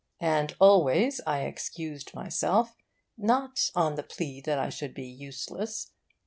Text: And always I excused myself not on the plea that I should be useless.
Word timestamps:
And 0.19 0.55
always 0.59 1.21
I 1.27 1.41
excused 1.43 2.15
myself 2.15 2.75
not 3.19 3.69
on 3.75 3.93
the 3.93 4.01
plea 4.01 4.41
that 4.41 4.57
I 4.57 4.69
should 4.69 4.95
be 4.95 5.05
useless. 5.05 5.91